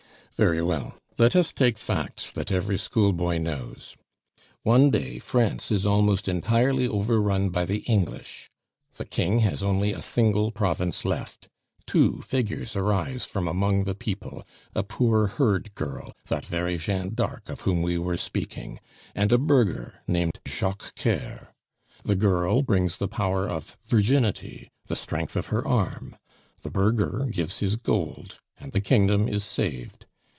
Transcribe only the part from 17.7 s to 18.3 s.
we were